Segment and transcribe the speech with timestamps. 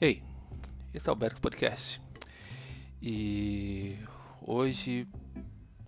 [0.00, 0.22] E aí,
[0.94, 2.00] esse é o Bergs Podcast.
[3.02, 3.98] E
[4.40, 5.08] hoje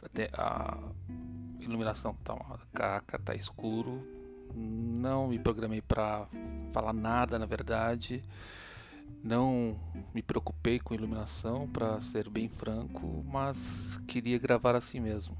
[0.02, 0.76] até a
[1.60, 4.04] iluminação tá uma caca, tá escuro.
[4.52, 6.26] Não me programei para
[6.72, 8.24] falar nada, na verdade.
[9.22, 9.78] Não
[10.12, 15.36] me preocupei com iluminação, para ser bem franco, mas queria gravar assim mesmo.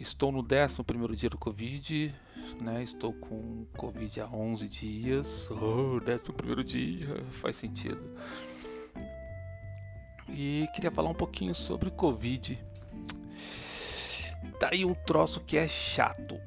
[0.00, 2.14] Estou no 11 dia do Covid,
[2.58, 2.82] né?
[2.82, 5.46] Estou com Covid há 11 dias.
[5.50, 8.00] Oh, 11 dia, faz sentido.
[10.26, 12.58] E queria falar um pouquinho sobre Covid.
[14.58, 16.40] Tá aí um troço que é chato.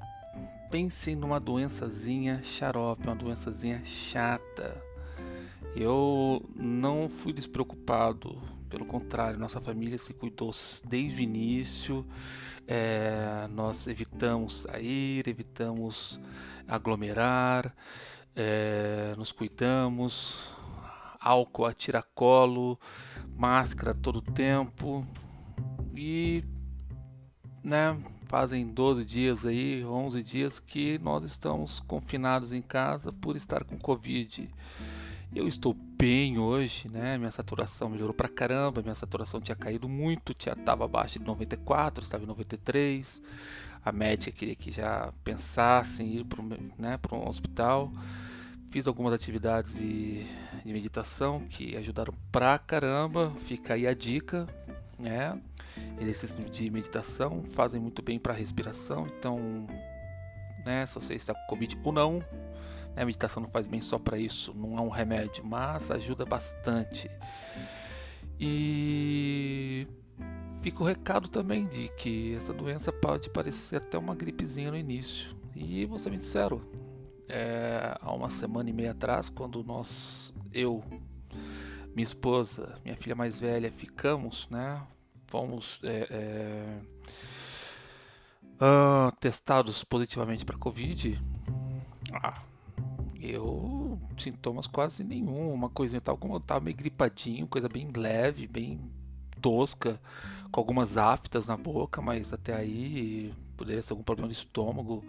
[0.71, 4.81] Pensem numa doençazinha xarope, uma doençazinha chata.
[5.75, 10.51] Eu não fui despreocupado, pelo contrário, nossa família se cuidou
[10.89, 12.03] desde o início.
[12.67, 13.12] É,
[13.73, 16.19] nós evitamos sair, evitamos
[16.67, 17.75] aglomerar,
[18.35, 20.37] é, nos cuidamos,
[21.19, 22.79] álcool a tiracolo,
[23.35, 25.03] máscara todo tempo
[25.95, 26.43] e
[27.63, 33.63] né, fazem 12 dias aí, 11 dias que nós estamos confinados em casa por estar
[33.63, 34.51] com Covid.
[35.35, 37.17] Eu estou bem hoje, né?
[37.17, 42.03] Minha saturação melhorou pra caramba, minha saturação tinha caído muito, tinha tava abaixo de 94,
[42.03, 43.19] estava em 93.
[43.83, 46.43] A médica queria que já pensasse em ir para
[46.77, 47.91] né, um hospital.
[48.69, 50.23] Fiz algumas atividades de,
[50.63, 53.31] de meditação que ajudaram pra caramba.
[53.47, 54.47] Fica aí a dica,
[54.99, 55.39] né?
[55.99, 59.07] Exercícios de meditação fazem muito bem para a respiração.
[59.07, 59.65] Então,
[60.63, 62.23] né, se você está com Covid ou não,
[62.95, 67.09] a meditação não faz bem só para isso, não é um remédio, mas ajuda bastante.
[68.39, 69.87] E
[70.61, 75.35] fica o recado também de que essa doença pode parecer até uma gripezinha no início.
[75.55, 76.61] E ser bem sincero,
[77.27, 80.83] é, há uma semana e meia atrás, quando nós, eu,
[81.95, 84.81] minha esposa, minha filha mais velha, ficamos, né?
[85.27, 86.79] Fomos é, é,
[88.63, 91.19] uh, testados positivamente para Covid.
[92.13, 92.41] Ah,
[93.31, 98.47] eu, sintomas quase nenhum, uma coisinha tal, como eu tava meio gripadinho, coisa bem leve,
[98.47, 98.79] bem
[99.41, 99.99] tosca,
[100.51, 105.03] com algumas aftas na boca, mas até aí poderia ser algum problema de estômago,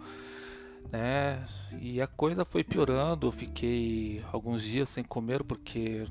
[0.91, 1.47] né?
[1.79, 6.07] E a coisa foi piorando, eu fiquei alguns dias sem comer porque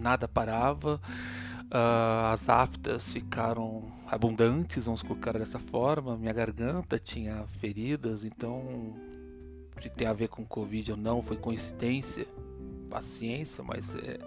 [0.00, 1.00] nada parava.
[1.72, 6.16] Uh, as aftas ficaram abundantes, vamos colocar dessa forma.
[6.18, 8.94] Minha garganta tinha feridas, então
[9.78, 12.26] se tem a ver com Covid ou não, foi coincidência,
[12.88, 14.18] paciência, mas é,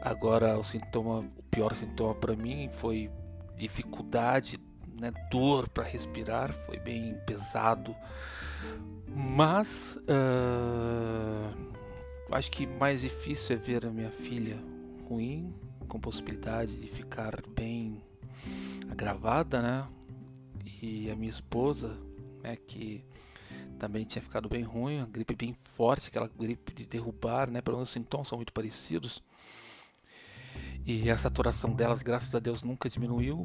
[0.00, 3.10] agora o sintoma, o pior sintoma para mim foi
[3.56, 4.58] dificuldade,
[4.98, 7.94] né, dor para respirar, foi bem pesado,
[9.08, 11.72] mas uh,
[12.30, 14.58] acho que mais difícil é ver a minha filha
[15.08, 15.52] ruim,
[15.88, 18.02] com possibilidade de ficar bem
[18.90, 19.86] agravada, né?
[20.80, 21.96] E a minha esposa,
[22.42, 23.04] né, que
[23.82, 27.60] também tinha ficado bem ruim, a gripe bem forte, aquela gripe de derrubar, né?
[27.60, 29.20] Pelo menos os sintomas são muito parecidos.
[30.86, 33.44] E a saturação delas, graças a Deus, nunca diminuiu,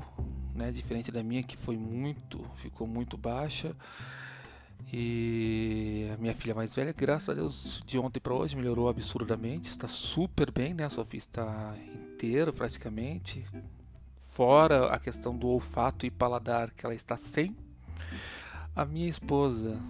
[0.54, 0.72] né?
[0.72, 3.76] Diferente da minha, que foi muito, ficou muito baixa.
[4.94, 9.72] E a minha filha mais velha, graças a Deus, de ontem para hoje melhorou absurdamente,
[9.72, 10.86] está super bem, né?
[10.86, 13.44] A Sofia está inteira praticamente,
[14.34, 17.58] fora a questão do olfato e paladar que ela está sem.
[18.76, 19.82] A minha esposa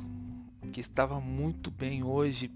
[0.72, 2.52] que estava muito bem hoje,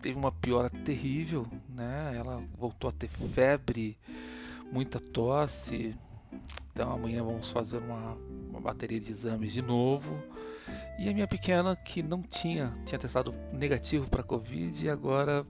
[0.00, 2.14] teve uma piora terrível, né?
[2.16, 3.96] Ela voltou a ter febre,
[4.70, 5.96] muita tosse.
[6.72, 8.16] Então amanhã vamos fazer uma,
[8.50, 10.18] uma bateria de exames de novo.
[10.98, 15.46] E a minha pequena que não tinha, tinha testado negativo para Covid e agora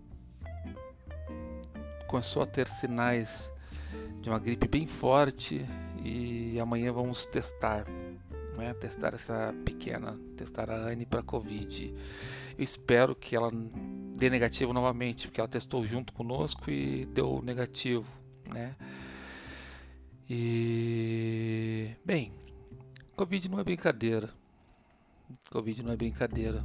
[2.07, 3.53] começou a ter sinais
[4.21, 5.67] de uma gripe bem forte
[6.05, 7.87] e amanhã vamos testar
[8.57, 11.95] né, testar essa pequena, testar a Anne para Covid.
[12.59, 13.51] Eu espero que ela
[14.17, 18.07] dê negativo novamente, porque ela testou junto conosco e deu negativo,
[18.53, 18.77] né?
[20.29, 22.33] E bem,
[23.17, 24.31] Covid não é brincadeira.
[25.51, 26.65] Covid não é brincadeira.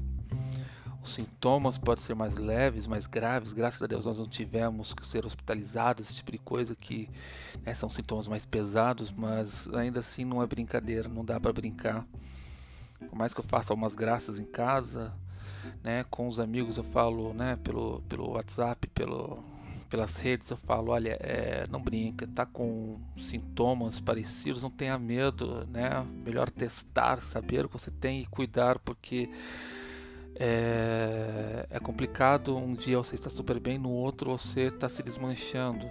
[1.07, 3.54] Os sintomas podem ser mais leves, mais graves.
[3.54, 7.09] Graças a Deus nós não tivemos que ser hospitalizados, esse tipo de coisa que
[7.65, 12.06] né, são sintomas mais pesados, mas ainda assim não é brincadeira, não dá para brincar.
[13.00, 15.13] Por mais que eu faça algumas graças em casa,
[15.81, 19.42] né, com os amigos eu falo, né, pelo pelo WhatsApp, pelo
[19.89, 25.65] pelas redes eu falo, olha, é, não brinca, tá com sintomas parecidos, não tenha medo,
[25.71, 26.06] né?
[26.25, 29.30] Melhor testar, saber o que você tem e cuidar, porque
[30.39, 35.89] É, é complicado, um dia você está super bem, no outro você está se desmanchando.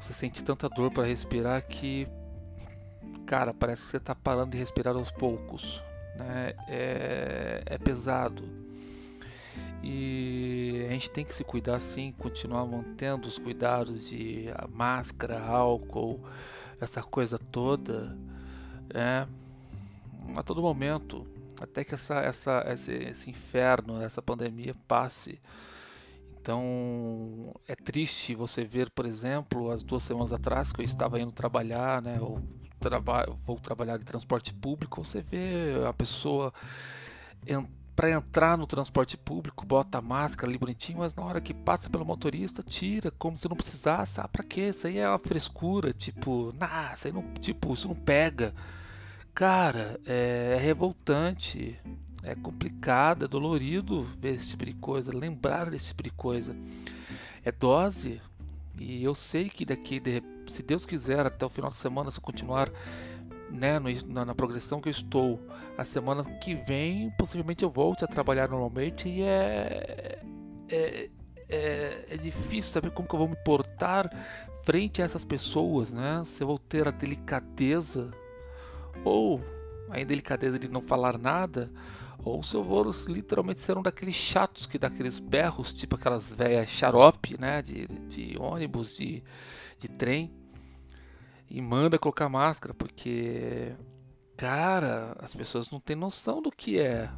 [0.00, 2.08] Você sente tanta dor para respirar que,
[3.26, 5.82] cara, parece que você está parando de respirar aos poucos.
[6.16, 6.54] Né?
[6.68, 8.42] É, é pesado.
[9.82, 16.20] E a gente tem que se cuidar sim, continuar mantendo os cuidados de máscara, álcool,
[16.80, 18.16] essa coisa toda,
[18.92, 19.26] né?
[20.36, 21.26] a todo momento,
[21.60, 25.40] até que essa, essa, esse, esse inferno, essa pandemia passe.
[26.40, 31.32] Então é triste você ver, por exemplo, as duas semanas atrás que eu estava indo
[31.32, 32.18] trabalhar, né?
[32.20, 32.42] Ou
[32.78, 36.52] traba vou trabalhar de transporte público, você vê a pessoa
[37.94, 41.90] para entrar no transporte público, bota a máscara ali bonitinho, mas na hora que passa
[41.90, 44.18] pelo motorista, tira, como se não precisasse.
[44.18, 44.70] Ah, pra quê?
[44.70, 48.54] Isso aí é uma frescura, tipo, nah, isso aí não, tipo, isso não pega.
[49.34, 51.78] Cara, é, é revoltante,
[52.22, 56.54] é complicado, é dolorido ver esse tipo de coisa, lembrar desse tipo de coisa.
[57.44, 58.20] É dose,
[58.78, 62.18] e eu sei que daqui, de, se Deus quiser, até o final de semana, se
[62.18, 62.70] eu continuar
[63.50, 65.40] né, no, na, na, progressão que eu estou,
[65.76, 70.18] a semana que vem, possivelmente eu volte a trabalhar normalmente e é,
[70.68, 71.10] é,
[71.48, 74.10] é, é difícil saber como que eu vou me portar
[74.64, 76.22] frente a essas pessoas, né?
[76.24, 78.10] Se eu vou ter a delicadeza
[79.04, 79.40] ou
[79.88, 81.70] a indelicadeza de não falar nada,
[82.18, 86.32] ou se eu vou literalmente ser um daqueles chatos que dá aqueles berros, tipo aquelas
[86.32, 89.22] velhas xarope, né, de, de ônibus, de,
[89.78, 90.32] de trem,
[91.48, 93.72] e manda colocar máscara, porque,
[94.36, 97.10] cara, as pessoas não têm noção do que é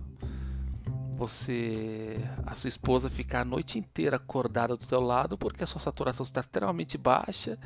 [1.13, 5.81] você, a sua esposa ficar a noite inteira acordada do teu lado porque a sua
[5.81, 7.59] saturação está extremamente baixa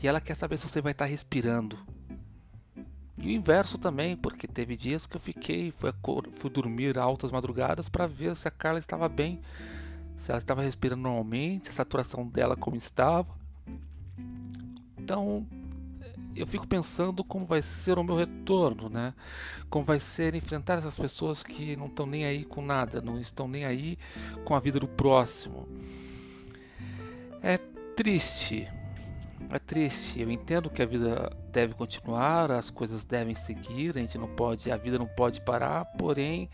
[0.00, 1.78] e ela quer saber se você vai estar respirando.
[3.22, 5.92] E o inverso também, porque teve dias que eu fiquei, fui,
[6.32, 9.40] fui dormir altas madrugadas para ver se a Carla estava bem,
[10.16, 13.28] se ela estava respirando normalmente, a saturação dela como estava.
[14.98, 15.46] Então,
[16.34, 19.14] eu fico pensando como vai ser o meu retorno, né?
[19.70, 23.46] Como vai ser enfrentar essas pessoas que não estão nem aí com nada, não estão
[23.46, 23.96] nem aí
[24.44, 25.68] com a vida do próximo.
[27.40, 27.56] É
[27.94, 28.68] triste,
[29.50, 30.20] é triste.
[30.20, 34.70] Eu entendo que a vida deve continuar, as coisas devem seguir, a gente não pode,
[34.70, 36.48] a vida não pode parar, porém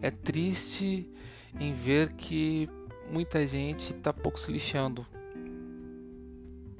[0.00, 1.10] é triste
[1.58, 2.68] em ver que
[3.10, 5.06] muita gente está pouco se lixando.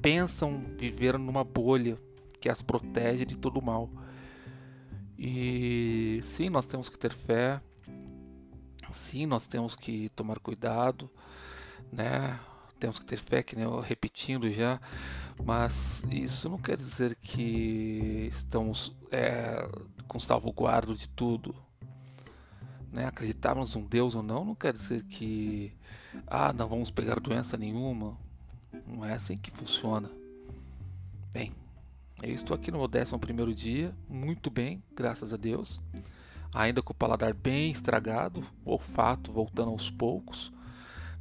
[0.01, 1.97] Pensam viver numa bolha
[2.39, 3.89] que as protege de todo mal.
[5.17, 7.61] E sim, nós temos que ter fé.
[8.89, 11.09] Sim, nós temos que tomar cuidado,
[11.91, 12.39] né?
[12.79, 14.79] Temos que ter fé, que eu repetindo já,
[15.43, 19.67] mas isso não quer dizer que estamos é,
[20.07, 21.53] com salvaguardo de tudo.
[22.91, 23.05] Né?
[23.05, 25.73] Acreditarmos um Deus ou não, não quer dizer que
[26.25, 28.17] ah, não vamos pegar doença nenhuma.
[28.87, 30.09] Não é assim que funciona.
[31.31, 31.53] Bem,
[32.21, 35.81] eu estou aqui no meu 11 dia, muito bem, graças a Deus.
[36.53, 40.51] Ainda com o paladar bem estragado, o olfato voltando aos poucos.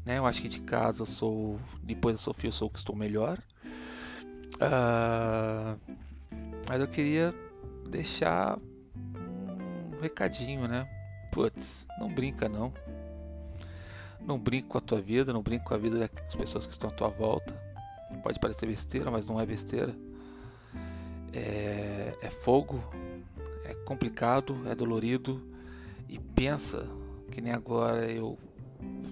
[0.08, 0.16] Né?
[0.16, 3.38] Eu acho que de casa sou, depois da Sofia, eu sou o que estou melhor.
[4.54, 5.78] Uh,
[6.66, 7.34] mas eu queria
[7.86, 8.58] deixar
[8.96, 10.88] um recadinho, né?
[11.30, 12.72] Putz, não brinca não.
[14.18, 16.88] Não brinca com a tua vida, não brinca com a vida das pessoas que estão
[16.88, 17.54] à tua volta.
[18.22, 19.94] Pode parecer besteira, mas não é besteira
[21.34, 22.82] é, é fogo,
[23.62, 25.42] é complicado, é dolorido
[26.08, 26.88] e pensa
[27.30, 28.38] que nem agora eu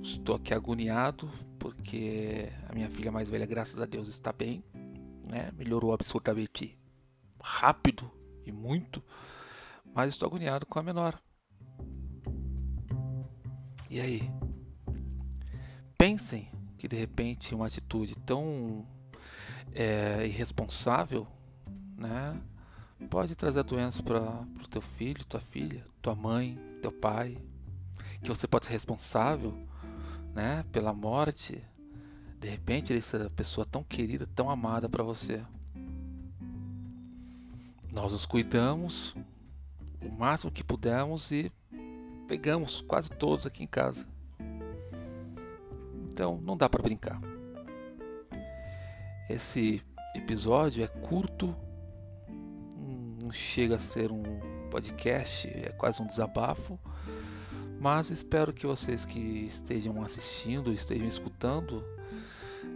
[0.02, 4.62] estou aqui agoniado porque a minha filha mais velha, graças a Deus, está bem,
[5.26, 5.50] né?
[5.56, 6.78] melhorou absurdamente
[7.42, 8.10] rápido
[8.44, 9.02] e muito,
[9.94, 11.20] mas estou agoniado com a menor.
[13.90, 14.30] E aí?
[15.98, 18.86] Pensem que de repente uma atitude tão
[19.74, 21.26] é, irresponsável
[21.96, 22.40] né?
[23.10, 24.20] Pode trazer a doença para
[24.62, 27.38] o teu filho, tua filha, tua mãe, teu pai,
[28.26, 29.54] que você pode ser responsável,
[30.34, 31.62] né, pela morte,
[32.40, 35.44] de repente dessa pessoa tão querida, tão amada para você.
[37.92, 39.14] Nós nos cuidamos
[40.02, 41.52] o máximo que pudermos e
[42.26, 44.08] pegamos quase todos aqui em casa.
[46.12, 47.20] Então não dá para brincar.
[49.30, 49.80] Esse
[50.16, 51.54] episódio é curto,
[53.22, 54.24] não chega a ser um
[54.68, 56.76] podcast, é quase um desabafo.
[57.78, 61.84] Mas espero que vocês que estejam assistindo, estejam escutando,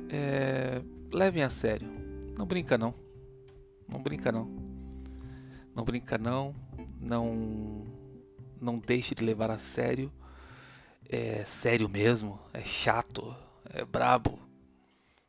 [0.08, 1.88] é, levem a sério.
[2.36, 2.94] Não brinca não.
[3.88, 4.48] Não brinca não.
[5.74, 6.54] Não brinca não.
[7.00, 7.84] Não,
[8.60, 10.12] não deixe de levar a sério
[11.10, 13.34] é sério mesmo, é chato,
[13.68, 14.38] é brabo.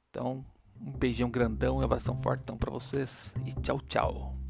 [0.10, 0.46] Então,
[0.80, 4.41] um beijão grandão e um abração fortão para vocês e tchau, tchau.